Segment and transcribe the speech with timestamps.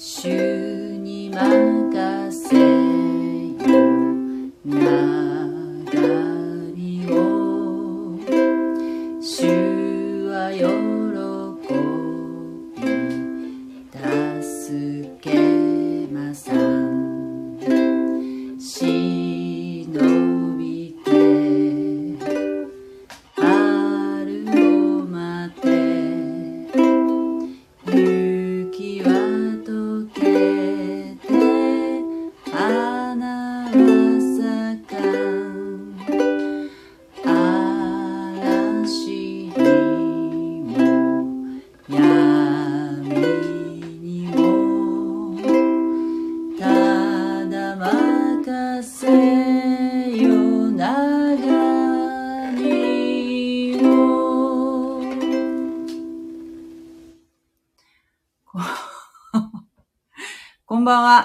[0.00, 5.17] 主に任せよ。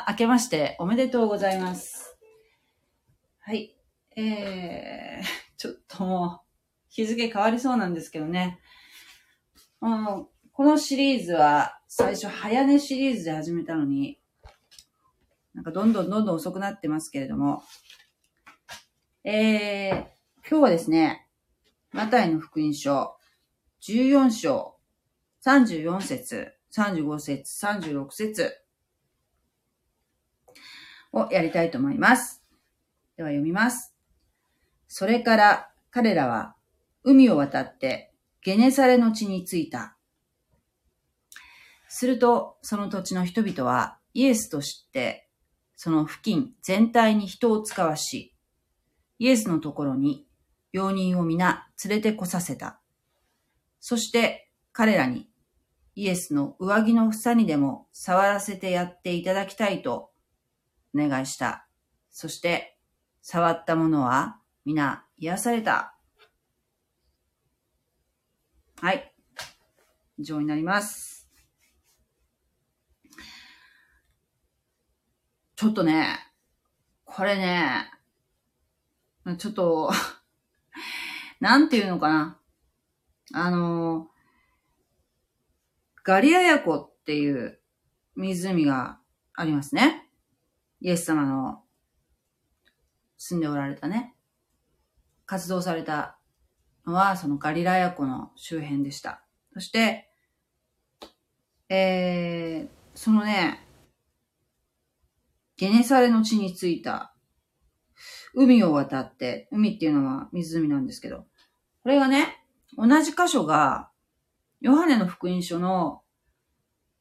[0.07, 2.17] 明けましておめでとうございます。
[3.39, 3.75] はい。
[4.15, 6.47] えー、ちょっともう、
[6.89, 8.59] 日付変わりそうなんですけどね。
[9.81, 14.19] うん、このシリーズは、最初、早寝シリーズで始めたのに、
[15.53, 17.63] なんかどんどんどんどん遅くなってますけれども、
[19.23, 21.27] えー、今日はですね、
[21.91, 23.15] マタイの福音書、
[23.81, 24.75] 14章、
[25.45, 28.62] 34節、35節、36節
[31.13, 32.43] をやりたいと思います。
[33.15, 33.93] では読みます。
[34.87, 36.55] それから彼らは
[37.03, 39.97] 海を渡ってゲネサレの地に着いた。
[41.87, 45.29] するとその土地の人々はイエスと知って
[45.75, 48.35] その付近全体に人を使わし、
[49.19, 50.27] イエスのところに
[50.71, 52.79] 病人を皆連れてこさせた。
[53.79, 55.29] そして彼らに
[55.95, 60.09] イエスの上着の房にでも触らせてやっていただきたいと
[60.95, 61.67] お願いした。
[62.11, 62.77] そして
[63.21, 65.97] 触った者は皆癒された。
[68.81, 69.13] はい。
[70.17, 71.29] 以上になります。
[75.55, 76.19] ちょっとね、
[77.05, 77.89] これね、
[79.37, 79.91] ちょっと、
[81.39, 82.39] なんていうのかな。
[83.33, 84.11] あの、
[86.03, 87.61] ガリアヤ湖っていう
[88.15, 88.99] 湖が
[89.33, 90.02] ありますね。
[90.83, 91.61] イエス様の
[93.17, 94.15] 住んでおられたね。
[95.25, 96.19] 活動された
[96.85, 99.23] のは、そのガリラヤ湖の周辺でした。
[99.53, 100.09] そして、
[101.69, 103.65] えー、そのね、
[105.55, 107.15] ゲネサレの地に着いた
[108.33, 111.27] 海を渡って、海っていうのは湖なんですけど、
[111.83, 112.43] これがね、
[112.77, 113.89] 同じ箇所が、
[114.59, 116.01] ヨハネの福音書の、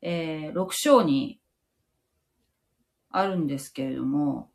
[0.02, 1.41] えー、6章に
[3.12, 4.50] あるんですけれども、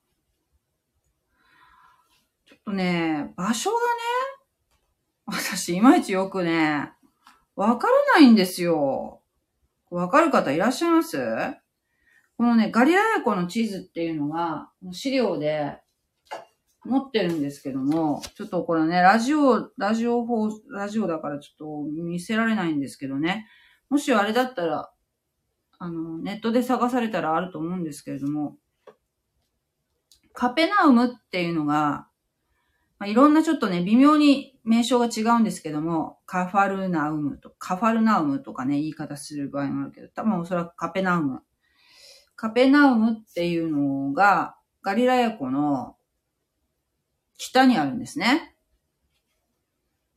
[2.45, 3.81] ちょっとね、場所がね、
[5.25, 6.91] 私いまいちよくね、
[7.55, 9.21] わからないんですよ。
[9.89, 11.17] わかる方いらっしゃいます？
[12.37, 15.79] このね、ガリラヤ湖の地図っていうのが、資料で
[16.85, 23.47] 持ってるんですけども、ちょっとこれね、ラジオ、ラジオ放、ラジオだからちょっと見せられないんですけどね。
[23.89, 24.91] もしあれだったら、
[25.79, 28.57] あの、ネットで探されたらあると思うんですけれども、
[30.33, 32.07] カペナウムっていうのが、
[32.99, 41.41] まあ、いろんなちょっとね、微妙に名称が違うんですけども、カファルナウムと、カファルナウムとかね、言い方する場合もあるけど、多分おそらくカペナウム。
[42.35, 45.95] カペナウムっていうのが、ガリラヤ湖の
[47.37, 48.55] 北にあるんですね。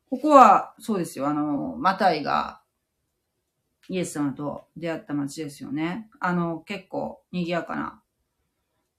[0.08, 2.59] ここは、そうですよ、あの、マタイが
[3.90, 6.08] イエス様と出会った街ですよね。
[6.20, 8.00] あの、結構賑やかな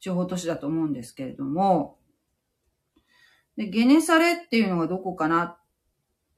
[0.02, 1.98] 地方都市だと思うんですけれども、
[3.56, 5.58] で、ゲネサレっていうのがどこかな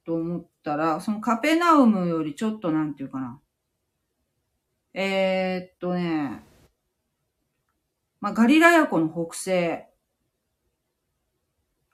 [0.05, 3.41] と思ったら、そのカペナウムよりちょっとなんていうかな。
[4.93, 6.43] えー、っとね、
[8.21, 9.87] まあ、ガリラヤ湖の北西、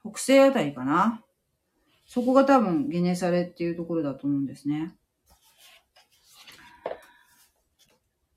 [0.01, 1.23] 北西あたりかな。
[2.05, 4.98] そこが多分ゲネサレっていうところだと思うんですね。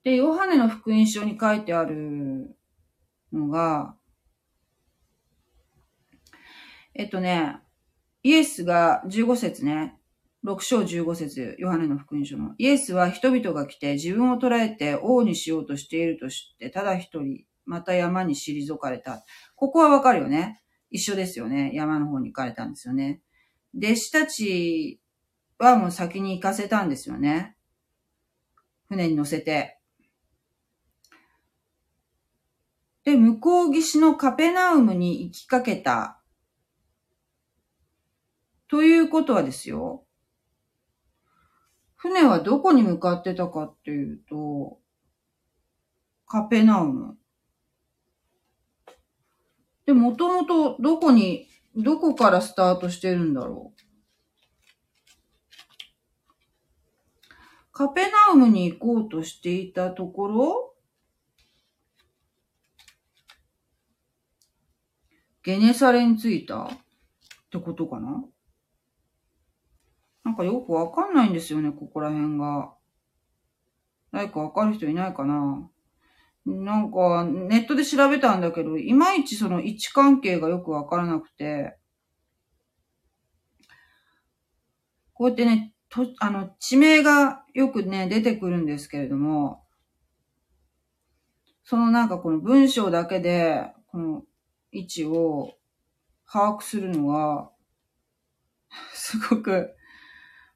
[0.04, 2.56] で、ヨハネの福音書に書いてある
[3.32, 3.96] のが、
[6.94, 7.58] えっとね、
[8.22, 9.98] イエスが15節ね、
[10.44, 12.54] 6章15節ヨハネの福音書の。
[12.58, 19.24] イエスは人々が来て自分を捕らえて王にしようとしていると知って、ただ一人、また山に退かれた。
[19.54, 20.60] ここはわかるよね。
[20.90, 21.70] 一緒ですよね。
[21.74, 23.22] 山の方に行かれたんですよね。
[23.76, 25.00] 弟子たち
[25.58, 27.56] はもう先に行かせたんですよね。
[28.88, 29.78] 船に乗せて。
[33.04, 36.20] で、向こう岸のカペナウムに行きかけた。
[38.68, 40.04] ということはですよ。
[41.96, 44.78] 船はどこに向かってたかっていうと、
[46.26, 47.18] カペナウム。
[49.84, 53.82] で、もともとどこに、どこからスタートしてるんだろう。
[57.72, 60.71] カペナウムに行こうとしていたところ、
[65.42, 66.64] ゲネサレに着いた？
[66.64, 66.68] っ
[67.50, 68.24] てことかな？
[70.24, 72.72] なんかよくわかんないんですよね、ここら辺が。
[74.12, 75.68] 誰かわかる人いないかな？
[76.44, 81.76] なんか、ネットで調べたんだけど、いまいちその位置関係がよくわからなくて、
[85.12, 89.62] こうやってね、と、あの、地名がよくね、出てくるんですけれども、
[91.62, 94.22] そのなんかこの文章だけで、この
[94.72, 95.54] 位置を
[96.30, 97.50] 把握するのが、
[98.94, 99.74] すごく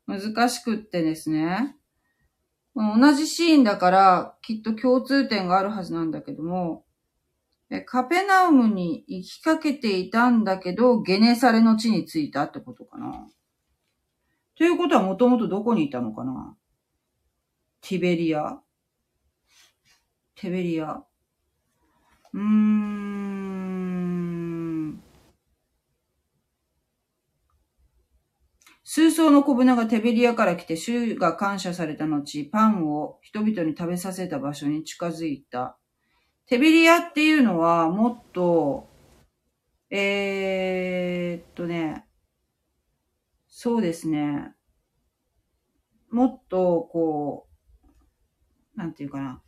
[0.07, 1.77] 難しくってですね。
[2.75, 6.85] 同じシーンだからきっと共通点があるはずなんだけども、
[7.87, 13.29] カペナウムに行きかけていたんだけど、ゲネサレの地に着いたってことかな。
[14.57, 16.57] ということはもともとどこにいたのかな
[17.83, 18.61] ティベリア？
[20.35, 21.03] テベリア
[22.33, 23.26] うーん。
[28.97, 35.77] 数層の小舟がテベリアから来て、主が感謝された後、パンを人々に食べさせた場所に近づいた。
[36.47, 38.89] テベリアっていうのは、もっと、
[39.91, 42.07] えー、っとね、
[43.49, 44.55] そうですね。
[46.11, 47.49] もっと、こ
[48.75, 49.43] う、なんていうかな。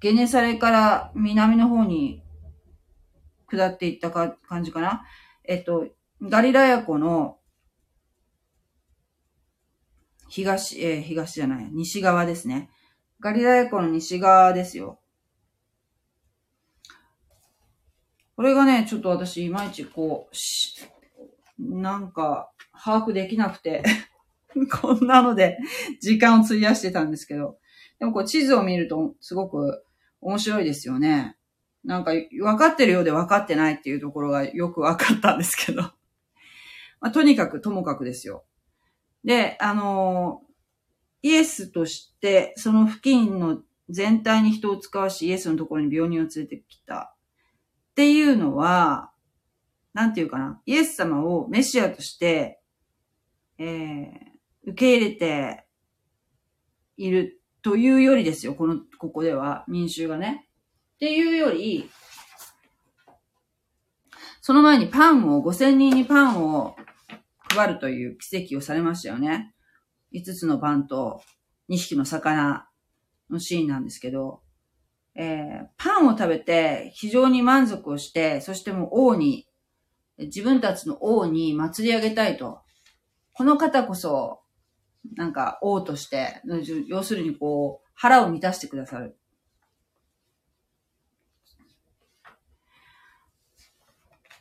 [0.00, 2.22] ゲネサレから南の方に
[3.50, 5.04] 下っていったか感じかな。
[5.44, 5.88] えっと、
[6.22, 7.39] ガリラヤ湖の
[10.30, 12.70] 東、えー、東じゃない、西側ですね。
[13.20, 14.98] ガリラヤ湖の西側ですよ。
[18.36, 23.82] これがね、ちょっと私、いまいちこう、なんか、把握できなくて
[24.80, 25.58] こんなので
[26.00, 27.58] 時間を費やしてたんですけど、
[27.98, 29.84] でもこう地図を見るとすごく
[30.22, 31.36] 面白いですよね。
[31.84, 35.82] なんか分かってるようで分かってないっていうところがよく分かったんですけど。
[35.82, 38.44] まあ、とにかくともかくですよ。
[39.24, 40.42] で、あの
[41.22, 47.14] イエスとして、その付近の全体に人を使わし、イエスのところに病人を連れてきた。
[47.90, 49.10] っていうのは、
[49.92, 50.60] なんていうかな。
[50.64, 52.60] イエス様をメシアとして、
[53.58, 55.66] えー、受け入れて
[56.96, 60.48] いるというよりですよ、この、ここでは、民衆がね。
[60.94, 61.90] っていうより、
[64.40, 66.76] その前にパンを、5000人にパンを
[67.54, 69.54] 配るという奇跡をされましたよね。
[70.12, 71.22] 5つのパンと
[71.68, 72.68] 2匹の魚
[73.28, 74.42] のシーンなんですけど、
[75.14, 79.46] えー、パンを食べて非常に満足をして、そしてもう王に、
[80.18, 82.60] 自分たちの王に祭り上げたいと。
[83.32, 84.40] この方こそ
[85.14, 86.42] なんか王として、
[86.86, 89.16] 要するにこう、腹を満たしてくださる。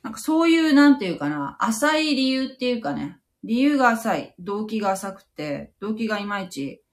[0.04, 6.84] なんかそういう、なんていうかな、浅い理由っていうかね、理由が浅い、動機が浅くて、動機がいまいち、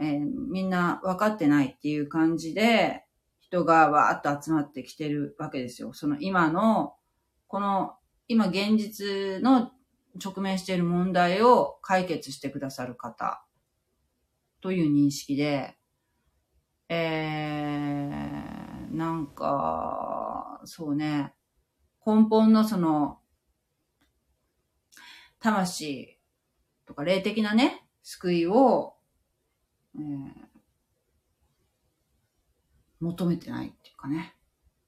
[0.00, 3.04] えー、みんな分かってないっていう感じで、
[3.40, 5.92] 人がわーっと集まってきてるわけですよ。
[5.92, 6.94] その今の、
[7.46, 7.94] この、
[8.28, 9.72] 今現実の
[10.22, 13.42] 直面している問題を解決してくださる方
[14.60, 15.76] という認識で、
[16.88, 21.34] えー、なんか、そうね、
[22.08, 23.18] 根本のその、
[25.40, 26.18] 魂
[26.86, 28.94] とか霊的なね、救いを、
[29.94, 30.02] えー、
[33.00, 34.34] 求めてないっていうかね、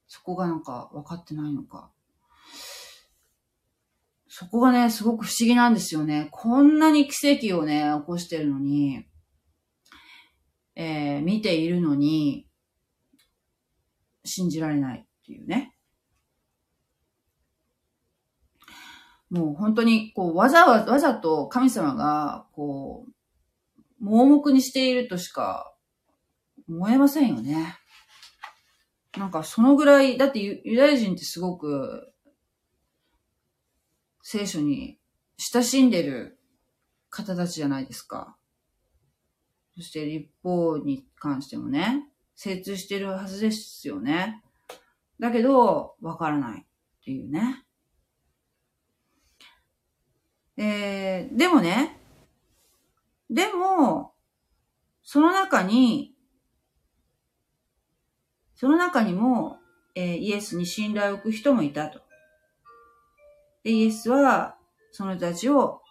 [0.07, 1.91] そこがなんか分かってないのか。
[4.27, 6.27] そこがね、すごく不思議なんですよね。
[6.31, 9.05] こんなに奇跡をね、起こしてるのに、
[10.73, 12.47] えー、見ているのに、
[14.25, 15.70] 信じられないっていうね。
[19.31, 23.11] もう本当に、こう、わざわざ、わざと神様が、こう、
[24.03, 25.73] 盲目にしているとしか
[26.67, 27.77] 思えませんよね。
[29.17, 32.11] なんかそのぐらい、だってユダヤ人ってすごく
[34.21, 34.99] 聖書に
[35.37, 36.39] 親しんでる
[37.09, 38.35] 方たちじゃないですか。
[39.75, 44.43] そして立法に関してもね、精通してるはずですよね。
[45.19, 46.65] だけど、わからないっ
[47.03, 47.63] ていうね。
[50.63, 51.97] えー、でもね、
[53.31, 54.13] でも、
[55.01, 56.13] その中に、
[58.53, 59.57] その中にも、
[59.95, 62.01] えー、イエスに信頼を置く人もいたと。
[63.63, 64.55] で、イエスは、
[64.91, 65.81] その人たちを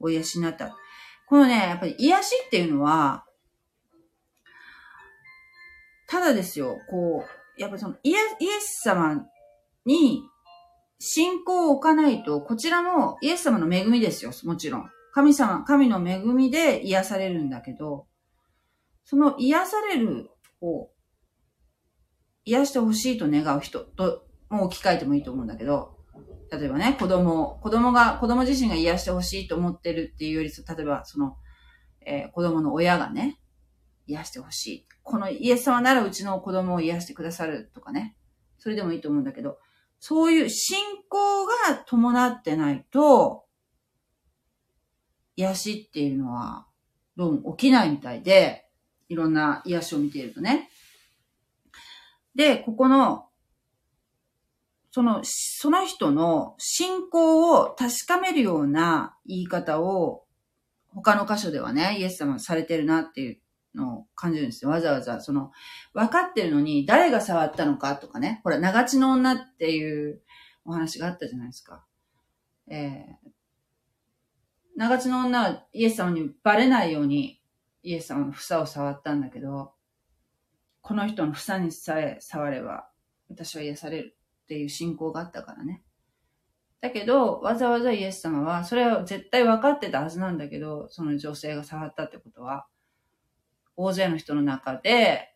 [0.00, 0.76] お癒しになった。
[1.28, 3.24] このね、やっぱり癒しっていうのは、
[6.08, 7.24] ただですよ、こ
[7.56, 8.16] う、やっぱりそのイエ
[8.60, 9.24] ス様
[9.84, 10.24] に
[10.98, 14.90] 信仰を置かないと、こちらもイエス様の恵みですよ、もちろん。
[15.12, 18.06] 神様、神の恵みで癒されるんだけど、
[19.04, 20.90] その癒されるを、
[22.44, 25.96] 癒してほしいと願う人と、もう置き換えてもいいと思うんだけど、
[26.50, 31.36] 例えばね、子供、子供が、子供自身が癒してほしいと思ってるっていうより、例えばその、
[32.04, 33.40] えー、子供の親がね、
[34.06, 34.86] 癒してほしい。
[35.02, 38.16] このイエス様ならうちの子供を癒してくださるとかね。
[38.58, 39.58] それでもいいと思うんだけど、
[40.00, 43.44] そういう信仰が伴ってないと、
[45.36, 46.66] 癒しっていうのは、
[47.16, 48.66] どうも起きないみたいで、
[49.08, 50.70] いろんな癒しを見ているとね。
[52.34, 53.26] で、ここの、
[54.90, 60.24] その、その人の信仰を確かめるような言い方を、
[60.88, 63.40] 他の箇所ではね、イエス様されてるなっていう
[63.76, 64.70] の感じるんですよ。
[64.70, 65.52] わざわざ、その、
[65.92, 68.40] 分かってるのに誰が触ったのかとかね。
[68.42, 70.22] ほら、長地の女っていう
[70.64, 71.84] お話があったじゃないですか。
[72.68, 73.30] えー、
[74.76, 77.40] 長地の女はイエス様にバレないように
[77.82, 79.72] イエス様の房を触ったんだけど、
[80.80, 82.88] この人の房にさえ触れば
[83.28, 85.82] 私は癒されるっていう信仰があったからね。
[86.80, 92.66] だけど、わざわざイエス様は、それは絶対分かってたはずなんだけど、その女性が触ったってことは、
[93.76, 95.34] 大勢の人の中で、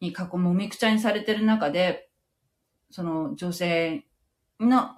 [0.00, 2.10] に囲むみくちゃにされてる中で、
[2.90, 4.06] その女性
[4.58, 4.96] の、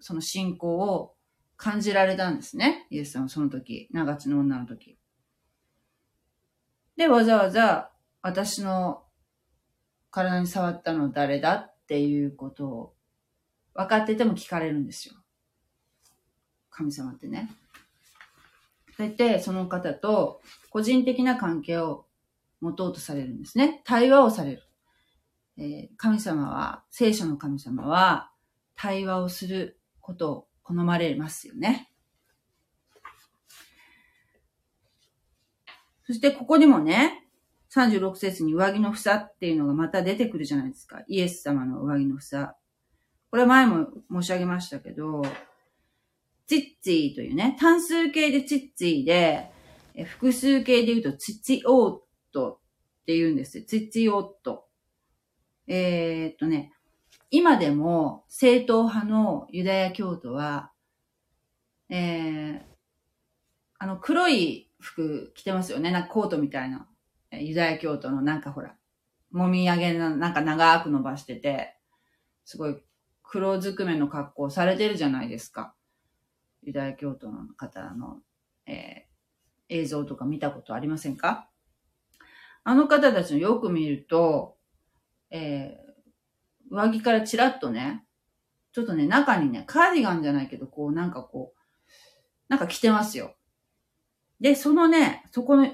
[0.00, 1.14] その信仰を
[1.56, 2.86] 感じられたんですね。
[2.90, 4.98] イエスさんはその時、長津の女の時。
[6.96, 7.90] で、わざわざ
[8.22, 9.04] 私の
[10.10, 12.94] 体に触ったのは誰だっていうことを
[13.74, 15.14] 分かってても聞かれるんですよ。
[16.70, 17.50] 神様ってね。
[18.96, 22.06] そうやってその方と個人的な関係を
[22.60, 23.82] 持とうとされるんですね。
[23.84, 24.62] 対話をされる。
[25.58, 28.30] えー、神様は、聖書の神様は、
[28.74, 31.90] 対話をすることを好まれますよね。
[36.06, 37.26] そしてここにもね、
[37.74, 41.02] 36節に上着の房っていうのがまた出てくるじゃないですか。
[41.08, 42.54] イエス様の上着の房。
[43.30, 45.22] これ前も申し上げましたけど、
[46.46, 49.50] チッツィというね、単数形でチッツィで、
[50.04, 51.98] 複数形で言うとチッチオー
[52.32, 52.60] ト
[53.02, 53.64] って言うんですよ。
[53.66, 54.66] ツィッチオット。
[55.66, 56.72] えー、っとね、
[57.30, 60.72] 今でも正統派のユダヤ教徒は、
[61.88, 62.60] えー、
[63.78, 65.90] あの黒い服着てますよね。
[65.90, 66.88] なんかコートみたいな。
[67.32, 68.76] ユダヤ教徒のなんかほら、
[69.30, 71.76] もみあげな、なんか長く伸ばしてて、
[72.44, 72.76] すごい
[73.22, 75.75] 黒ずくめの格好されてるじゃないですか。
[76.66, 78.18] ユダヤ教徒の方の、
[78.66, 81.48] えー、映像とか見たことありませんか？
[82.64, 84.56] あの方たちのよく見ると、
[85.30, 88.04] えー、上着からチラッとね、
[88.72, 91.58] ちょっとね、中にね、カーディガンじゃないけど、こう、なんかこう、
[92.48, 93.36] なんか着てますよ。
[94.40, 95.72] で、そのね、そこの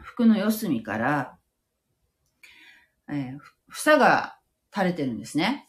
[0.00, 1.36] 服の四隅から、
[3.08, 4.38] えー、房が
[4.72, 5.68] 垂れてるんですね。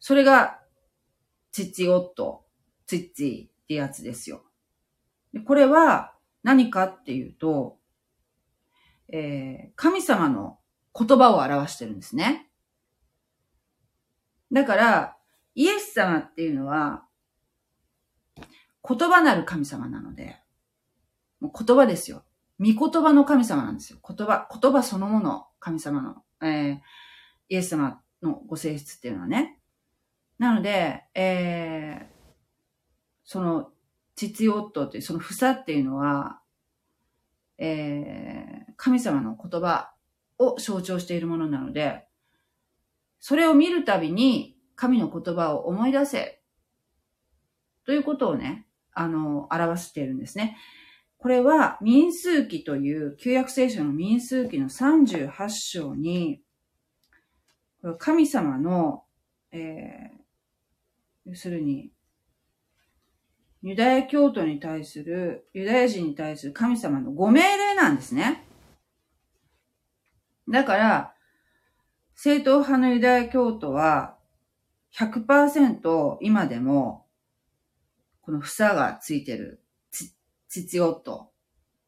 [0.00, 0.58] それが、
[1.52, 2.44] チッチオット、
[2.86, 4.42] チッチってやつですよ。
[5.32, 7.78] でこれは何かっていうと、
[9.08, 10.58] えー、神様の
[10.98, 12.48] 言葉を表してるんですね。
[14.50, 15.16] だから、
[15.54, 17.04] イエス様っていうのは、
[18.86, 20.36] 言葉なる神様なので、
[21.40, 22.24] もう言葉ですよ。
[22.58, 23.98] 御言葉の神様なんですよ。
[24.06, 26.78] 言葉、言葉そのもの、神様の、えー、
[27.48, 29.58] イエス様のご性質っていうのはね。
[30.38, 32.12] なので、えー、
[33.24, 33.70] その、
[34.14, 36.40] 実用夫という、その房っていうのは、
[37.58, 39.92] えー、神様の言葉
[40.38, 42.06] を象徴しているものなので、
[43.20, 46.42] それを見るたびに神の言葉を思い出せ
[47.84, 50.56] ということをね、あの、表しているんですね。
[51.18, 56.42] これは民数記という旧約聖書の民数記の38章に、
[57.98, 59.04] 神様の、
[59.52, 60.21] えー、
[61.26, 61.90] 要するに、
[63.62, 68.44] ユダヤ教徒に対する、ユダヤ人に対する神様のご命令なんですね。
[70.48, 71.14] だから、
[72.14, 74.16] 正統派のユダヤ教徒は
[74.94, 77.06] 100%今でも
[78.20, 80.12] この房がついてる、つ、
[80.48, 81.30] つつよと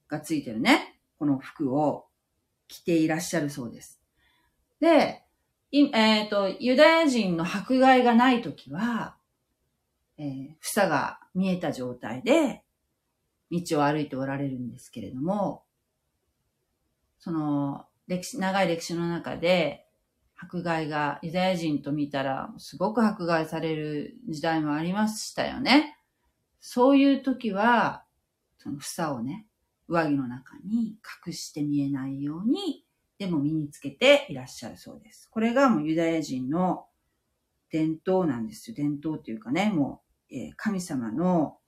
[0.09, 2.07] がついてるね、この服を
[2.69, 4.01] 着ていらっしゃるそうです。
[4.81, 5.23] で、
[5.73, 9.17] えっ、ー、と、ユダヤ人の迫害がないときは、
[10.19, 12.63] えー、房が見えた状態で
[13.51, 15.63] 道を歩いておられるんですけれども、
[17.19, 19.87] その、歴史、長い歴史の中で、
[20.37, 25.97] 迫害がユダヤ人と見たら、すごく迫害される時代もありましたよね。
[26.61, 28.05] そういう時は、
[28.59, 29.47] その房をね、
[29.89, 32.85] 上着の中に隠して見えないように、
[33.19, 35.29] でも身につけていらっしゃるそうです。
[35.31, 36.87] これがもうユダヤ人の
[37.71, 38.77] 伝統なんですよ。
[38.77, 40.04] 伝統っていうかね、もう、
[40.35, 41.59] え、神様の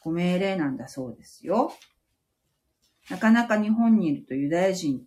[0.00, 1.72] ご命令なんだそうですよ。
[3.08, 5.02] なかなか日本にいるとユダヤ人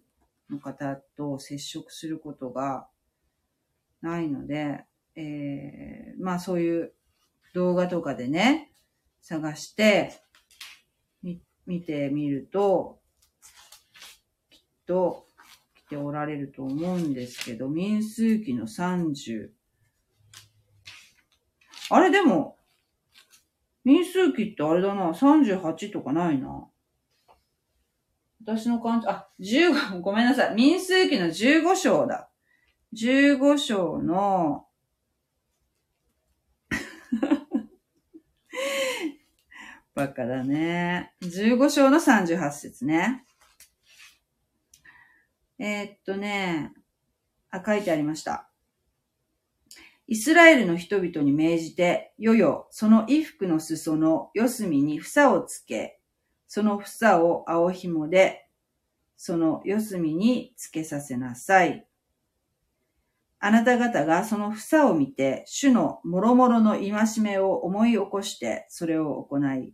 [0.50, 2.88] の方と接触することが
[4.01, 4.86] ないので、
[5.16, 6.94] えー、まあそういう
[7.54, 8.72] 動画とかでね、
[9.22, 10.22] 探して
[11.66, 13.00] 見てみると、
[14.50, 15.28] きっと
[15.75, 19.50] 来ておられると思うんですけど、民数記の30。
[21.90, 22.58] あれでも、
[23.84, 26.68] 民数記ってあれだな、38とかないな。
[28.44, 30.56] 私の感じ、あ、15、 ごめんなさい。
[30.56, 32.30] 民数記の15章だ。
[32.94, 34.68] 15章の
[39.94, 41.14] バカだね。
[41.22, 43.26] 15章の38節ね。
[45.60, 46.74] えー、っとね、
[47.52, 48.50] あ、書いてありました。
[50.12, 56.01] イスラエルの人々に命じて、よよ、その衣服の裾の四隅に房をつけ、
[56.50, 58.46] その房を青紐で、
[59.15, 61.88] その四隅につけさせなさい。
[63.39, 69.74] あなた方がその房を見て、主の諸々の戒めを思い起こして、それを行い、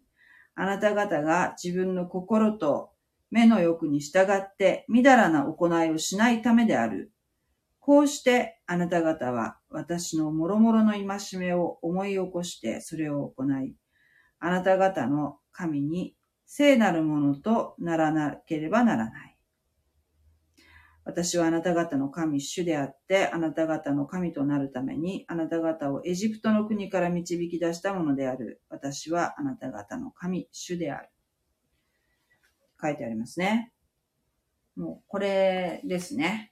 [0.54, 2.92] あなた方が自分の心と
[3.32, 7.12] 目の欲に従ってみだらな行いをしないためである。
[7.80, 13.76] こうしてあなた方は私の諸々の戒めを思い起こしてそれを行い、
[14.40, 19.38] あなた方の神に聖なるものとならなければならない。
[21.08, 28.62] 私はあなた方の神主であって、あなた方の神となるために、あなた方をエジプトの国から導き出したものである。
[28.70, 31.10] 私はあなた方の神主である。
[32.82, 33.72] 書いてありますね。
[34.76, 36.52] もう、これですね。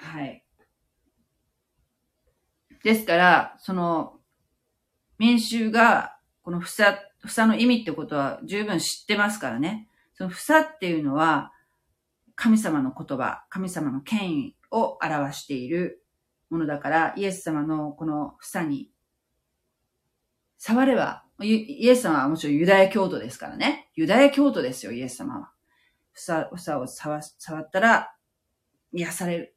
[0.00, 0.42] はい。
[2.82, 4.14] ですから、その、
[5.18, 9.88] 民衆が、この房、房の意味ってことは十分知ってますからね。
[10.14, 11.52] その房っていうのは、
[12.34, 16.02] 神様の言葉、神様の権威を表している
[16.48, 18.90] ものだから、イエス様のこの房に
[20.56, 23.90] 触れば、イエス様はもちろんユダヤ教徒ですからね。
[23.94, 25.52] ユダヤ教徒ですよ、イエス様は。
[26.14, 28.14] 房、房を触触ったら
[28.92, 29.56] 癒される。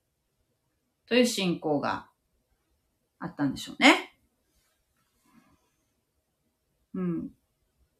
[1.07, 2.07] という信仰が
[3.19, 4.13] あったんでしょうね。
[6.93, 7.29] うん。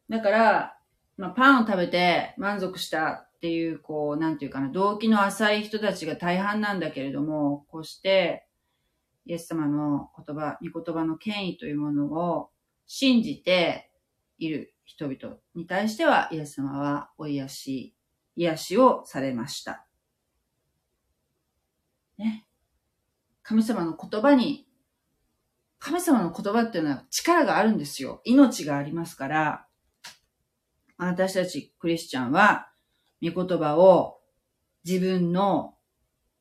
[0.08, 0.78] だから、
[1.16, 8.46] まあ、パンを食べて満足したっていう、こう、なんていうかな、動機の浅い人たちが大半なんだけれども、こうして、
[9.26, 12.50] イエス様の言葉、御言葉の権威というものを
[12.86, 13.90] 信じて
[14.38, 17.94] いる人々に対しては、イエス様はお癒し、
[18.36, 19.86] 癒しをされました。
[22.18, 22.46] ね。
[23.44, 24.66] 神様の言葉に、
[25.78, 28.20] 神様の言葉っていうのは力があるんですよ。
[28.24, 29.66] 命がありますから、
[30.96, 32.70] 私たちクリスチャンは、
[33.22, 34.18] 御言葉を
[34.84, 35.74] 自分の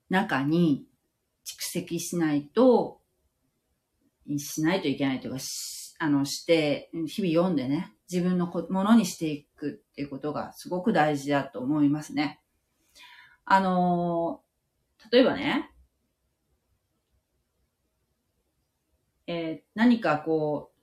[0.10, 0.88] 中に
[1.46, 3.02] 蓄積しないと、
[4.38, 5.39] しないといけないというか、
[6.00, 12.39] あの、して、日々読んでね、自分のものにしていくっていうことがすごく大事だと思いますね。
[13.46, 14.42] あの
[15.12, 15.72] 例えばね、
[19.27, 20.73] えー、何かこう、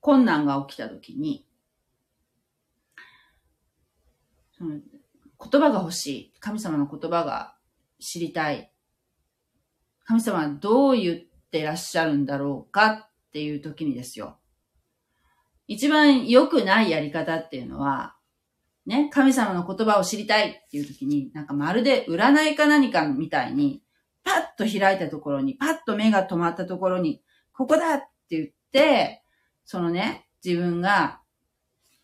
[0.00, 1.46] 困難が起きたときに、
[4.58, 6.32] 言葉が欲しい。
[6.40, 7.56] 神様の言葉が
[8.00, 8.70] 知りたい。
[10.04, 11.18] 神様はどう言っ
[11.50, 14.38] てらっしゃるんだろうかっていう時にですよ。
[15.66, 18.14] 一番良くないやり方っていうのは、
[18.86, 23.82] ね、神様の言葉を知りたいっていう時に、なんかまるで占いか何かみたいに、
[24.26, 29.22] パッと開いたところに、パッと目が止まったところに、ここだって言って、
[29.64, 31.20] そのね、自分が、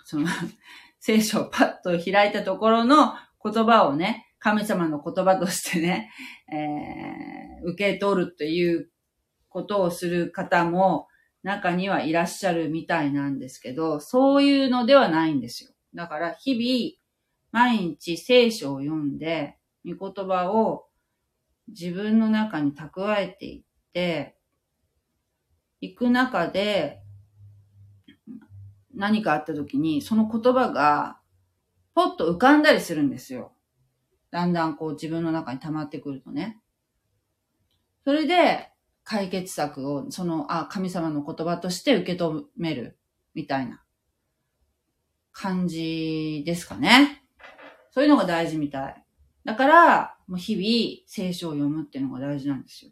[0.04, 0.28] その
[1.00, 6.12] 聖書をパッと開いたところの言葉をね、神様の言葉としてね、
[6.52, 8.88] えー、受け取るという
[9.48, 11.08] ことをする方も
[11.42, 15.70] 中にはいらっしゃるみたいなんですけど、そういうのではないんですよ。
[15.92, 20.86] だから日々、毎日聖書を読んで、御言葉を
[21.78, 24.36] 自分の中に蓄えていって、
[25.80, 27.02] 行く中で、
[28.94, 31.18] 何かあった時に、その言葉が、
[31.94, 33.52] ポッと浮かんだりするんですよ。
[34.30, 36.60] だんだんこう自分の中に溜まってくるとね。
[38.04, 38.70] それで、
[39.04, 42.98] 解決策を、その、あ、神様の言葉として受け止める、
[43.34, 43.82] みたいな
[45.32, 47.24] 感じですかね。
[47.90, 49.04] そういうのが大事みたい。
[49.44, 52.90] だから、もう日々聖書を読むっていうのが大事なんですよ。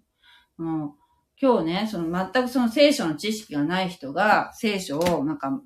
[0.59, 0.93] もう
[1.41, 5.59] 今日ね、その全くその聖書の知識がない人が聖書をなんか、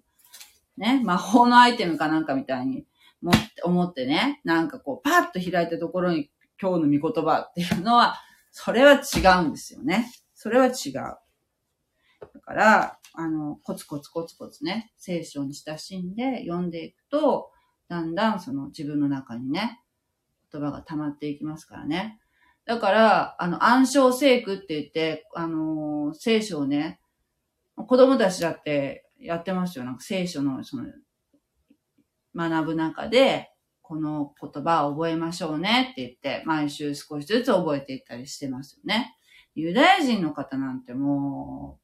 [0.76, 2.87] ね、魔法のアイテムかなんかみたいに
[3.20, 6.30] 思って思ってね、なんかこうパッと開いたところに
[6.62, 8.20] 今日の御言葉っていうのは、
[8.52, 10.12] それは違うんですよね。
[10.32, 10.92] それは違う。
[10.92, 11.18] だ
[12.40, 17.50] から、あの、コツコツコツコツね、聖書に親しんで読んでいくと、
[17.88, 19.80] だんだんその自分の中にね、
[20.54, 22.20] 言葉が溜まっていきますからね。
[22.64, 27.00] だから、あの、暗唱聖句って言って、あのー、聖書をね、
[27.76, 29.84] 子供たちだってやってますよ。
[29.84, 30.84] なんか聖書の、その、
[32.34, 33.50] 学ぶ中で、
[33.82, 39.14] この言葉を覚えましょうねって言って、毎週少しずつ覚えていったりしてますよね。
[39.54, 41.78] ユダヤ人の方なんても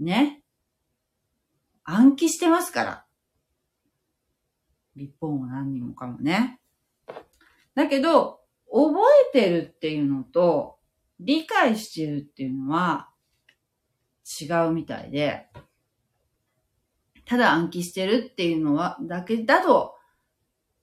[0.00, 0.42] う、ね、
[1.84, 3.04] 暗記してますから。
[4.96, 6.57] 立法も何人もかもね。
[7.78, 8.40] だけど、
[8.72, 8.98] 覚
[9.32, 10.80] えてるっていうのと、
[11.20, 13.08] 理解してるっていうのは
[14.40, 15.46] 違うみたいで、
[17.24, 19.94] ただ暗記してるっていうのは、だけだと、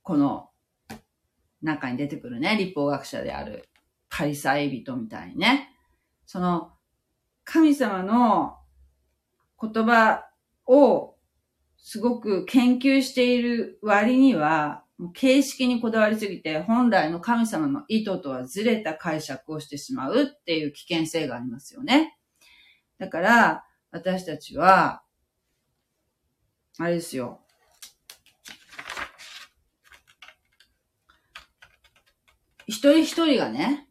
[0.04, 0.52] この
[1.62, 3.68] 中に出てくるね、立法学者である
[4.08, 5.76] 開催人みたいにね、
[6.26, 6.72] その
[7.44, 8.56] 神様の
[9.62, 10.30] 言葉
[10.66, 11.18] を
[11.76, 22.18] すごく研究している割には、形式にこだわりすぎて、本来の神様の意図とはずれた解釈をしてしまうっていう危険性がありますよね。
[22.98, 25.04] だから、私たちは、
[26.78, 27.42] あれですよ。
[32.68, 33.88] 一人一人がね、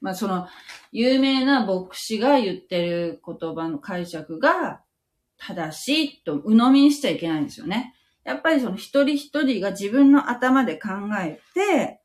[0.00, 0.48] まあその、
[0.92, 4.82] 有名な牧師が言ってる言葉の解釈が
[5.38, 7.94] 正しいと鵜呑みにしちゃいけないんですよね。
[8.24, 10.88] やっぱりその一人一人が自分の頭で考
[11.20, 12.00] えて、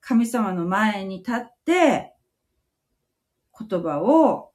[0.00, 2.14] 神様の前に立って、
[3.68, 4.52] 言葉を、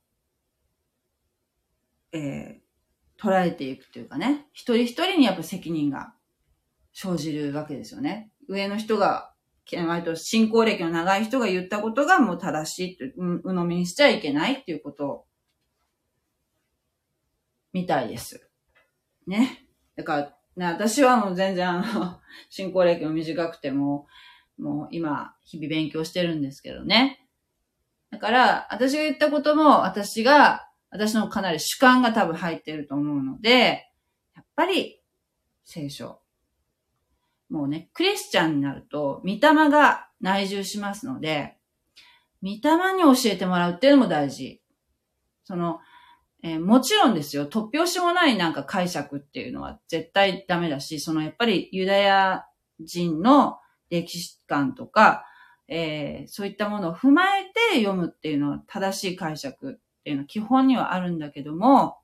[2.13, 6.13] えー、捉えていくというかね、一人一人にやっぱ責任が
[6.93, 8.31] 生じるわけですよね。
[8.47, 9.33] 上の人が、
[9.71, 15.25] 割と信仰歴の長い人が言ったことがもう正しいと、う鵜呑みにしちゃいけないっていうこと
[17.71, 18.49] みたいです。
[19.25, 19.65] ね。
[19.95, 24.07] だから、ね、私はもう全然あの、 進行歴も短くても、
[24.57, 27.27] もう今、日々勉強してるんですけどね。
[28.11, 33.89] だから、私が言ったことも、私が、私のかなり主観が多分入ってると思うので、
[34.35, 35.01] やっぱり、
[35.65, 36.21] 聖書。
[37.49, 39.39] もうね、クリスチャンになると、御霊
[39.69, 41.57] が内住しますので、
[42.43, 44.61] 御霊に教えてもらうっていうのも大事。
[45.45, 45.79] その、
[46.45, 52.45] えー、もちろんですよ、突拍子もないなんか解釈っていうのは絶対ダメだし、そのやっぱりユダヤ
[52.81, 55.25] 人の歴史観とか、
[55.69, 61.97] えー、そういったものを踏まえて読むっていうのは正しい解釈っていうのは基本にはあるんだけども、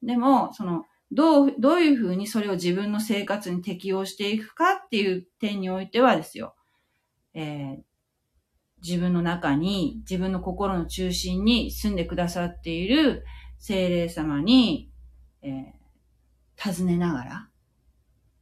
[0.00, 6.54] でも、その、どう、どういうふうにそれを自分の生活に適用していくかっていう点においてはですよ、
[7.34, 7.82] えー、
[8.82, 13.24] 自分の中に、自分の心の中心に住んでくださっている
[13.60, 14.90] 精霊様に、
[15.42, 17.48] えー、尋ねながら、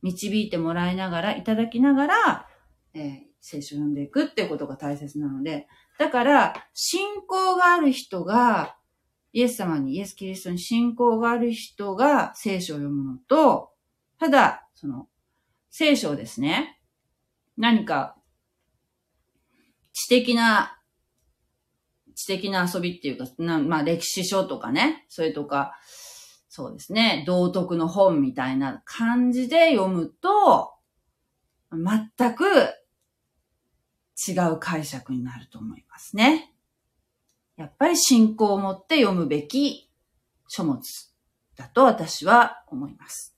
[0.01, 2.49] 導いてもらいながら、いただきながら、
[2.95, 5.67] えー、聖書を読んでいくっていうことが大切なので、
[5.99, 8.77] だから、信仰がある人が、
[9.33, 13.73] イエス様に、イエス・キリストに信仰がある人が聖書を読むのと、
[14.21, 15.09] ただ、その、
[15.69, 16.81] 聖書をですね、
[17.57, 18.17] 何か、
[19.93, 20.78] 知的な
[22.19, 25.79] 知的な遊びっていうか、まあ歴史書とかね、それとか、
[26.49, 30.75] そうですね、道徳の本みたいな感じで読むと、
[31.71, 32.45] 全く
[34.29, 36.53] 違う解釈になると思いますね。
[37.57, 39.89] やっぱり信仰を持って読むべき
[40.49, 40.81] 書物
[41.57, 43.37] だと私は思います。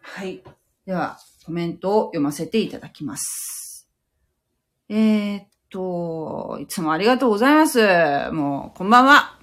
[0.00, 0.42] はい。
[0.86, 3.88] では、コメントを読ませていただきます。
[4.88, 7.78] えー、と、いつもありがとうございます。
[8.32, 9.38] もう、こんばんは。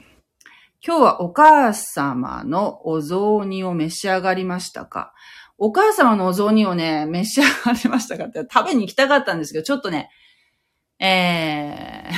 [0.86, 5.14] 今日はお母様のお雑煮を召し上がりましたか？
[5.58, 10.10] お母様のお雑煮をね、召し上がりましたかって食べに行きたかったんですけど、ちょっとね、
[11.00, 12.10] え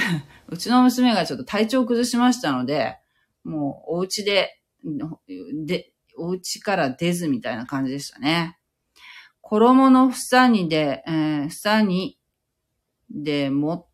[0.50, 2.98] ー、 うちの娘がちょっと体調崩しましたので、
[3.44, 4.60] もうお家で、
[5.66, 8.58] で、お家から出ずみたいな感じでしたね。
[9.42, 12.20] 衣の房にで、えー、房に
[13.10, 13.86] で持っ、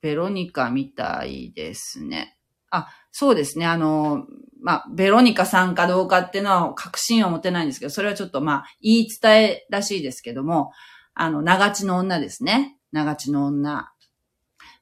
[0.00, 2.36] ベロニカみたいですね。
[2.70, 3.66] あ、そうですね。
[3.66, 4.26] あの、
[4.60, 10.72] まあ、ベロニカさんかどうかっていうのは確信は持てないんですけど、それはちょっとまあ、言い伝えらしいですけども、
[11.14, 12.78] あの、長地の女ですね。
[12.90, 13.92] 長地の女。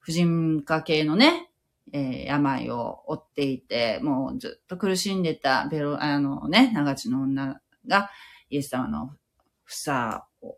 [0.00, 1.50] 婦人科系のね、
[1.92, 8.10] えー、病を負っていて、もうずっと苦しんでたベロ、あのね、長地の女が、
[8.48, 9.10] イエス様の
[9.66, 10.56] 房を、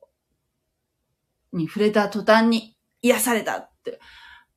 [1.52, 4.00] に触れた途端に癒されたって、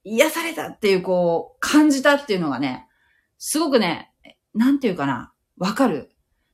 [0.03, 2.87] 癒されたっていうこう、感じたっていうのがね、
[3.37, 4.11] すごくね、
[4.53, 6.11] なんていうかな、わかる。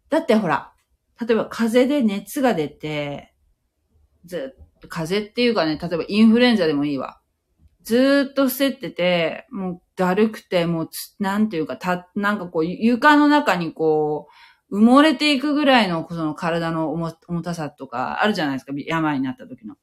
[0.09, 0.73] だってほら、
[1.19, 3.35] 例えば風邪で熱が出て、
[4.25, 7.21] ずっと風邪っていうかね、例えばインフルエンザでもいいわ。
[7.83, 14.27] ずっと伏せてて、もうだるくて、もうなんていうか、た、なんかこう、床の中にこ
[14.69, 19.75] う、埋もれていくぐらいの、その体の重たさとかあるじゃないですか、病になった時の。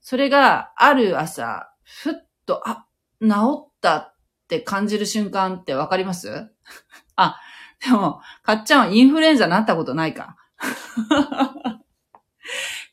[0.00, 2.86] それが、ある朝、ふっと、あ、
[3.20, 3.28] 治
[3.68, 4.14] ったっ
[4.48, 6.50] て感じる瞬間ってわかります？
[7.16, 7.40] あ、
[7.84, 10.36] でも、かっちゃんはインフルエンザになったことないか。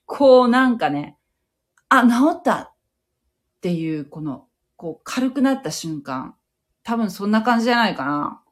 [0.06, 1.18] こうなんかね、
[1.90, 2.74] あ、治ったっ
[3.62, 6.36] ていう、この、こう軽くなった瞬間。
[6.84, 8.44] 多分そんな感じじゃないかな。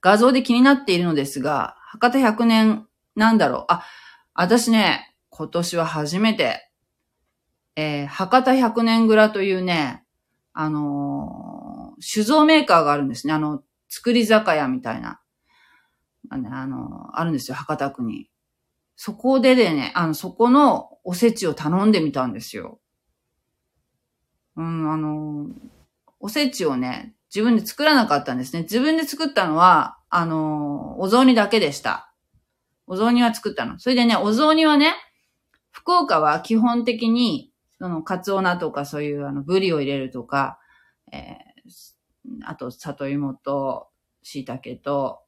[0.00, 3.64] 画像で気になっているのですが、博多100年なんだろう。
[3.68, 3.84] あ、
[4.34, 6.70] 私ね、今年は初めて、
[7.76, 10.04] えー、博多100年蔵というね、
[10.52, 13.32] あのー、酒造メーカーがあるんですね。
[13.32, 15.20] あの、作り酒屋みたいな。
[16.30, 18.30] あの、あるんですよ、博多区に。
[18.96, 22.80] そこででね、あの、そこのおせちを頼んでみたんですよ。
[24.56, 25.46] うん、あの、
[26.20, 28.62] おせちをね、自分で作らなかったんですね。
[28.62, 32.12] 自分で作ったのは、あの、お雑煮だけでした。
[32.86, 33.78] お雑煮は作ったの。
[33.78, 34.94] それでね、お雑煮はね、
[35.72, 37.50] 福岡は基本的に、
[37.84, 40.58] その、カツオナとかそういう、あの、ブリを入れるとか、
[41.12, 43.88] えー、あと、里芋と、
[44.22, 45.20] 椎茸と、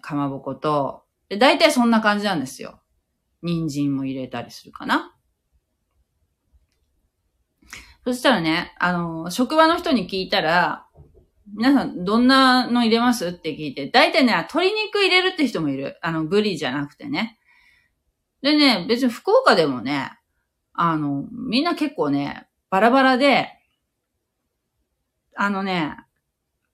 [0.00, 2.80] かまぼこと、で、大体そんな感じなんですよ。
[3.42, 5.16] 人参も入れたりするかな。
[8.04, 10.86] そしたらね、あの、職場の人に聞いたら、
[11.56, 15.98] 皆さんどんなの入れますって聞いて、大体ね、鶏肉入れるって人もいる。
[16.00, 17.40] あの、ブリじゃなくてね。
[18.40, 20.12] でね、別に福岡でもね、
[20.82, 23.50] あの、みんな結構ね、バラバラで、
[25.36, 25.94] あのね、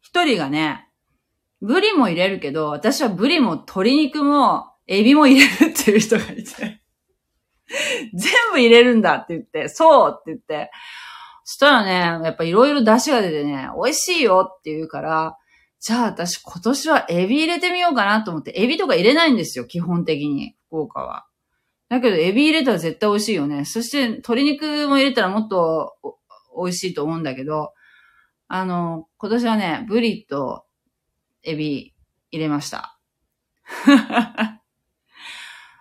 [0.00, 0.88] 一人がね、
[1.60, 6.80] ブリも入れるけど、私はブリも鶏肉もエビも入れるっていう人がいて、
[8.14, 10.70] 全部入れるんだって言って、そうって言って、
[11.42, 15.36] そしたらね、やっぱいろいろ出汁が出てね、美味しいよって言うから、
[15.80, 21.26] じゃあ私今年はエビ入れてみようかなと思って、エビとか入れないんですよ、基本的に、福岡は。
[21.88, 23.64] だけど、エビ入れたら絶対美味しいよね。
[23.64, 25.96] そして、鶏肉も入れたらもっと
[26.56, 27.72] 美味しいと思うんだけど、
[28.48, 30.64] あの、今年はね、ブリと
[31.42, 31.94] エビ
[32.30, 32.98] 入れました。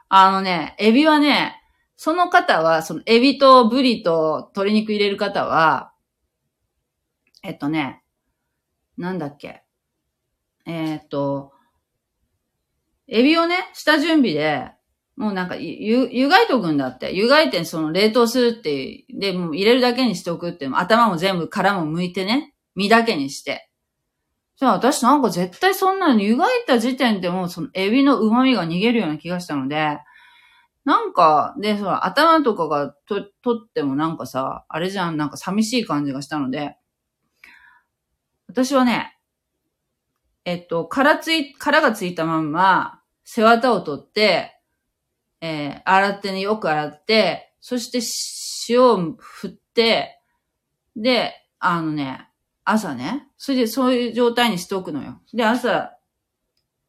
[0.09, 1.61] あのね、エビはね、
[1.95, 5.93] その方は、そのエビとブリと鶏肉入れる方は、
[7.43, 8.03] えっとね、
[8.97, 9.63] なんだっけ。
[10.65, 11.51] えー、っと、
[13.07, 14.71] エビをね、下準備で、
[15.17, 17.13] もうなんか、ゆ、湯がいとくんだって。
[17.13, 23.69] 湯がいてその冷凍するって、で、もう入れるだけにしておくって、頭も全部殻も剥いてね、身だけにして。
[24.57, 29.99] じゃあ私なんか絶対そんなの湯がいた時点でもうそのエビの旨味が逃げるような気がしたので、
[30.85, 36.77] なんか、で、その頭とかがと、取ってもなんかさ、あれじゃん、なんか寂しい感じがしたので、
[38.47, 39.17] 私はね、
[40.45, 44.54] えっと、殻つい、殻がついたまんま、背わたを取って、
[45.45, 47.99] えー、洗ってね、よく洗って、そして
[48.67, 50.19] 塩を振って、
[50.95, 52.27] で、あのね、
[52.63, 55.21] 朝ね、それでそういう状態にしておくのよ。
[55.35, 55.95] で、朝、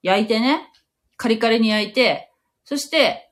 [0.03, 0.73] 焼いてね、
[1.19, 2.33] カリカリに焼いて、
[2.65, 3.31] そして、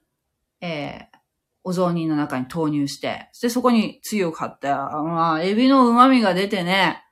[0.61, 1.19] えー、
[1.63, 7.03] お雑煮の中に投入して、そしてそこにつゆを買って、まあ、エビの旨味が出てね、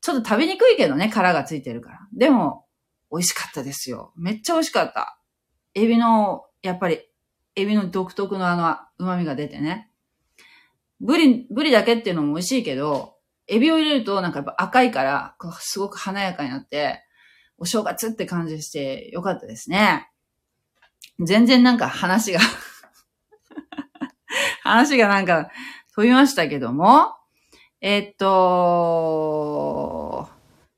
[0.00, 1.98] ちょっと食べにくいけどね、殻がついてるから。
[2.12, 2.64] でも、
[3.12, 4.12] 美味しかったですよ。
[4.16, 5.20] めっちゃ美味しかった。
[5.74, 7.00] エビの、やっぱり、
[7.56, 9.90] エビの独特のあの、旨味が出てね。
[11.00, 13.16] ブリ、ブリだけっていうのも美味しいけど、
[13.48, 17.02] エビを入れるとなんかやっぱ赤いから、すごく華やかになって、
[17.58, 20.10] お正月って感じしてよかったですね。
[21.20, 22.40] 全然なんか話が
[24.62, 25.50] 話がなんか
[25.94, 27.14] 飛びましたけども、
[27.80, 28.26] えっと、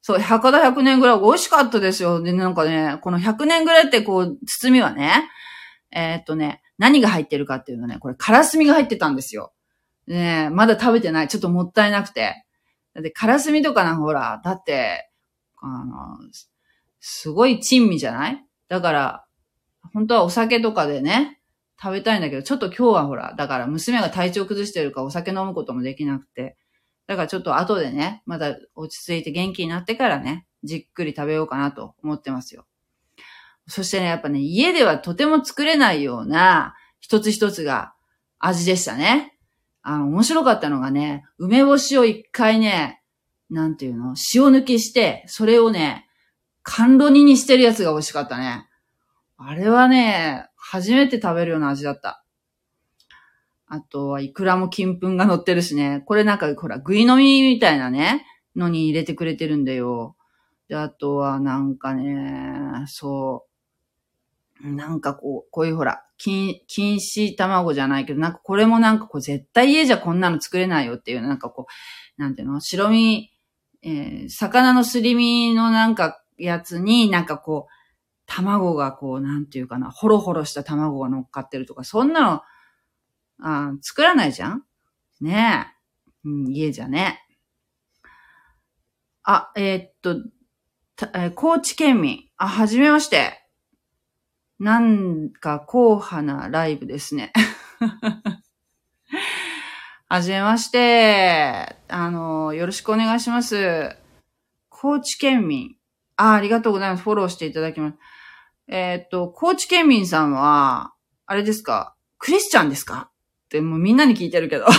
[0.01, 2.23] そう、博多100年ぐらい美味しかったですよ。
[2.23, 5.29] で、なんかね、この100年ぐらいってこう、包みはね、
[5.91, 9.53] え、っとね、何が入ってるかっていうのね、これ、カラスミが入ってたんですよ。
[10.07, 11.29] ねまだ食べてない。
[11.29, 12.45] ちょっともったいなくて。
[12.95, 15.11] だって、カラスミとかなほら、だって、
[15.61, 16.19] あの、
[17.01, 18.45] すごい珍味じゃない？
[18.69, 19.25] だから、
[19.93, 21.41] 本当はお酒とかでね、
[21.81, 26.57] 食べたいんだけど、ちょっと今日はほら、だから娘が体調崩してるからお酒飲むこともできなくて、
[27.07, 32.67] だからちょっと後でね、まだ落ち着いて元気になってからね、じっくり食べようかなと思ってますよ。
[33.68, 37.94] そしてね、やっぱね、家ではとても作れないような一つ一つが
[38.38, 39.37] 味でしたね。
[39.83, 43.02] あの、面白かったのがね、梅干しを一回ね、
[43.50, 46.07] なんていうの塩抜きして、それをね、
[46.62, 48.66] 甘露煮にしてるやつが美味しかったね。
[49.37, 52.24] あれはね、初めて食べるような味だった。
[53.66, 56.02] あとは、イクラも金粉が乗ってるしね。
[56.07, 58.24] これなんか、ほら、グイ飲みみたいなね、
[58.57, 60.16] のに入れてくれてるんだよ。
[60.68, 63.48] で、あとは、なんかね、そう。
[64.62, 71.66] なんかこう、こういうほら、禁、禁止卵じゃないけど、なんかこれもなんかこう、絶対家じゃこんなの作れないよっていう、なんかこ
[72.18, 72.61] う、なんていうの？
[72.61, 73.31] 白身、
[73.83, 77.73] えー、魚のすり身のなんかやつになんかこう、
[78.27, 82.42] 卵がこう、なんていうかな、ホロホロした卵が乗っかってるとか、そんなの、
[83.40, 84.64] あ作らないじゃん？
[85.21, 85.66] ね
[86.25, 86.29] え。
[86.29, 87.25] うん、家じゃね。
[89.23, 90.16] あ、えー、っと、
[91.14, 92.29] えー、高知県民。
[92.37, 93.38] あ、はじめまして。
[94.59, 97.33] なんか、硬派なライブですね。
[100.09, 101.77] はじめまして。
[101.88, 103.97] あの、よろしくお願いします。
[104.68, 105.77] 高知県民。
[106.16, 107.03] あ、ありがとうございます。
[107.05, 107.99] フォローしていただきます。
[108.66, 110.92] えー、っと、高知県民さんは、
[111.27, 111.94] あれですか？
[112.18, 113.11] クリスチャンですか？
[113.11, 113.12] っ
[113.51, 114.66] てもうみんなに聞いてるけど。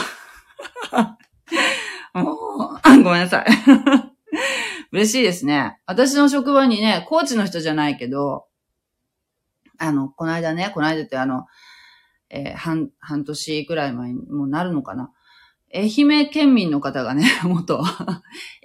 [2.13, 2.37] もう、
[3.03, 3.45] ごめんなさい。
[4.91, 5.79] 嬉しいですね。
[5.85, 8.47] 私の職場にね、高知の人じゃないけど、
[9.79, 11.45] あの、この間ね、この間ってあの、
[12.29, 15.11] えー、半、半年くらい前にもうなるのかな。
[15.73, 17.81] 愛媛県民の方がね、 元、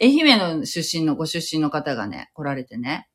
[0.00, 3.08] 愛媛の出身のご出身の方がね、来られてね、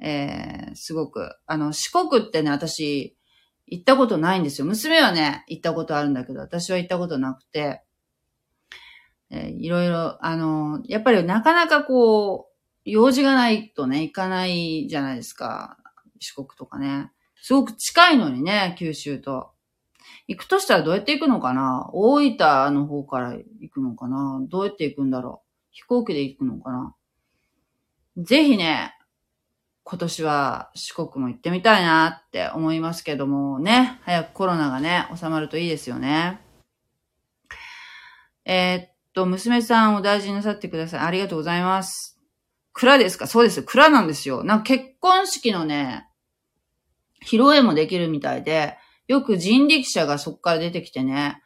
[0.00, 3.16] えー、すごく、あの、四国ってね、私、
[3.66, 4.66] 行ったことないんですよ。
[4.66, 7.82] 娘はね、行ったことあるんだけど、私は行ったことなくて、
[9.30, 15.78] えー、いろいろ、あの、やっぱりなかなかこう、用事がないとね、行かないじゃないですか。
[16.20, 17.10] 四国とかね。
[17.40, 19.50] すごく近いのにね、九州と。
[20.28, 21.90] 行くとしたらどうやって行くのかな？
[21.92, 24.40] 大分の方から行くのかな？
[24.48, 25.48] どうやって行くんだろう？
[25.72, 26.94] 飛行機で行くのかな？
[28.16, 28.94] ぜひね、
[29.84, 36.40] 今年は四国も行ってみたいなって思いますけどもね、早くコロナがね、収まるといいですよね。
[38.44, 41.00] えー、っと、娘さんお大事になさってください。
[41.00, 42.15] ありがとうございます。
[42.78, 43.26] 蔵ですか？
[43.26, 43.62] そうです。
[43.62, 44.44] 蔵なんですよ。
[44.44, 46.06] なんか結婚式のね、
[47.24, 48.76] 披露宴もできるみたいで、
[49.08, 51.40] よく人力車がそっから出てきてね、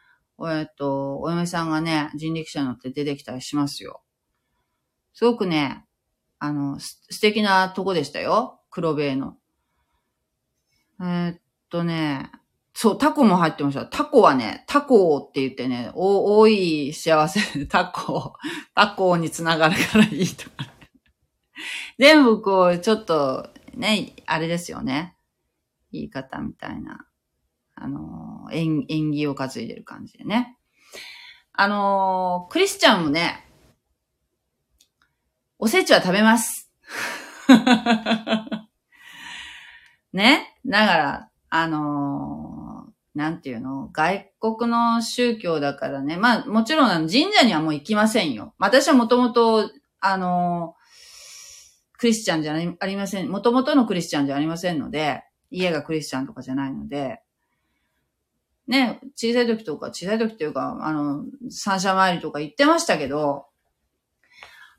[0.44, 4.02] えっと、お嫁さんがね、人力車に乗って出てきたりしますよ。
[5.14, 5.84] すごくね、
[6.40, 8.60] あの、素敵なとこでしたよ。
[8.68, 9.36] 黒部の。
[11.00, 12.32] えー、っとね、
[12.74, 13.86] そう、タコも入ってました。
[13.86, 18.34] タコはね、タコって言ってね、お、多い幸せ、タコ、
[18.74, 20.66] タコにつながるからいいとか。
[22.00, 25.14] 全部こう、ちょっと、ね、あれですよね。
[25.92, 27.06] 言い方みたいな。
[27.74, 30.56] あの、縁、縁起を担いでる感じでね。
[31.52, 33.46] あの、クリスチャンもね、
[35.58, 36.70] おせちは食べます。
[40.14, 40.56] ね？
[40.64, 43.90] だから、あのー、なんていうの？
[43.92, 46.16] 外国の宗教だからね。
[46.16, 48.54] まあ、もちろん神社にはもう行きませんよ。
[48.58, 49.70] 私はもともと、
[50.00, 50.76] あの、
[52.00, 53.30] クリスチャンじゃありません。
[53.30, 57.20] もともとのクリスチャンじゃありませんので、家がクリスチャンとかじゃないので、
[58.66, 63.44] ね、小さい時とか、小さい時っていうか、あの、三社参りとか行ってましたけど、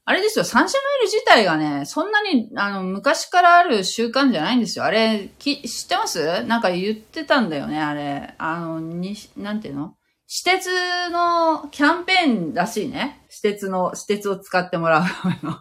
[0.04, 4.86] あれですよ、三者メール自体がね、そんなに、あの、昔からある習慣じゃないんですよ。
[4.86, 6.44] あれ、き、知ってます？
[6.46, 8.34] なんか言ってたんだよね、あれ。
[8.40, 9.96] あの、に、なんていうの？
[10.28, 10.70] 私鉄
[11.12, 13.22] のキャンペーンらしいね。
[13.30, 15.60] 私鉄の、私鉄を使ってもらうの。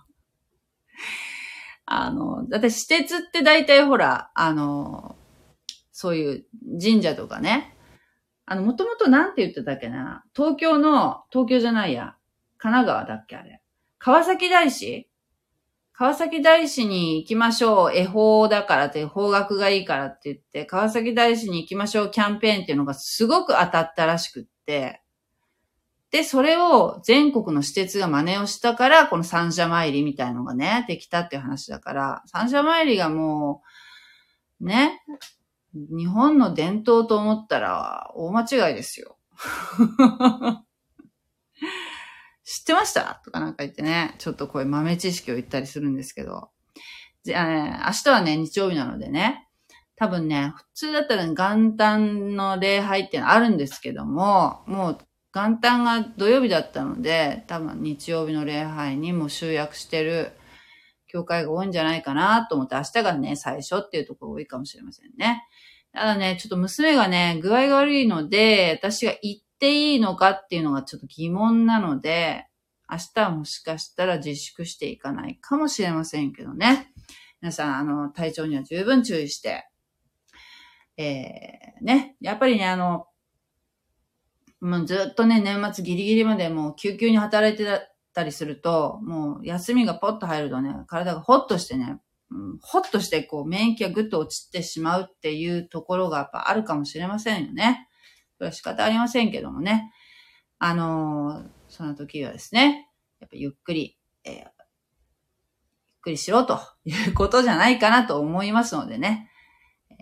[1.92, 5.16] あの、だって私鉄って大体ほら、あの、
[5.90, 6.44] そういう
[6.80, 7.76] 神社とかね、
[8.46, 10.24] あの、もともとなんて言ってたっけな。
[10.34, 12.14] 東京の、東京じゃないや。
[12.58, 13.60] 神奈川だっけあれ。
[13.98, 15.08] 川崎大師？
[15.92, 17.92] 川崎大師に行きましょう。
[17.92, 24.99] 恵方だからって、方角がいいからって言って、川崎大師に行きましょうキャンペーンっていうのがすごく当たったらしくって、
[26.10, 33.62] で、それを全国の私鉄が真似をしたから、この三社参りみたいのがね、できたっていう話だから、三社参りがも
[34.60, 35.00] う、ね、
[35.72, 39.16] 日本の伝統と思ったら大間違いですよ。
[42.44, 43.20] 知ってました？
[43.24, 46.50] とかなんか言ってね、ちょっとこういう豆知識を言ったりするんですけど。
[47.22, 49.46] じゃあ、明日はね、日曜日なのでね、
[49.94, 54.98] 多分ね、普通だったら元旦の礼拝ってのあるんですけども、もう
[55.32, 60.32] 元旦が土曜日だったので、多分日曜日の礼拝にも集約してる
[61.06, 65.44] 教会が多いんじゃないかなと思って、明日がね、最初っていうところ多いかもしれませんね。
[65.92, 72.46] ただね、ちょっと娘がね、具合が悪いので、私が行っていいのかっていうのがちょっと疑問なので、
[72.90, 76.92] 明日はもしかしたら自粛していかないかもしれませんけどね。
[77.40, 79.66] 皆さん、あの、体調には十分注意して、
[80.96, 83.06] えー、ね、やっぱりね、あの、
[84.60, 91.98] もうずっとね、年末ギリギリまでもう救急に働いてたりすると、もう休みがポッと入るとね、体がホッとしてね、
[92.30, 97.88] うん、ホッとしてこう免疫がぐっと落ちてしまうっていうところがやっぱあるかもしれませんよね。
[98.36, 99.92] それは仕方ありませんけどもね。
[100.58, 102.90] あのー、その時はですね、
[103.20, 104.44] やっぱゆっくり、えー、ゆっ
[106.02, 109.30] くりしろということじゃないかなと思いますのでね。
[109.90, 109.94] え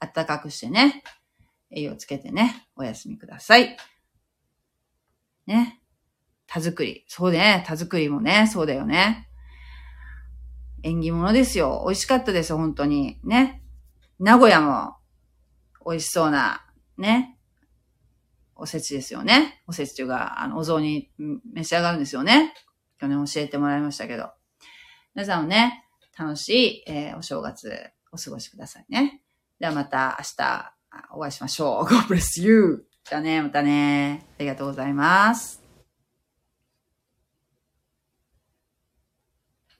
[0.00, 1.02] ー、暖かくしてね、
[1.70, 3.76] 栄養つけてね、お休みください。
[5.46, 5.80] ね。
[6.46, 7.04] 田作り。
[7.08, 7.64] そうね。
[7.66, 9.28] 田作りもね、そうだよね。
[10.82, 11.82] 縁起物ですよ。
[11.86, 13.20] 美味しかったです本当に。
[13.24, 13.62] ね。
[14.18, 14.96] 名古屋も
[15.84, 16.64] 美味しそうな、
[16.96, 17.38] ね。
[18.54, 19.62] おせちですよね。
[19.66, 21.10] おせちというか、あの、お雑煮
[21.52, 22.54] 召し上がるんですよね。
[22.98, 24.30] 去年教えてもらいましたけど。
[25.14, 25.84] 皆さんもね、
[26.18, 29.22] 楽しい、えー、お正月お過ごしくださいね。
[29.58, 30.75] ではまた明日
[31.12, 31.84] お会いしましょう。
[31.86, 32.84] God bless you!
[33.08, 34.24] じゃあね、またね。
[34.38, 35.65] ありがとうございます。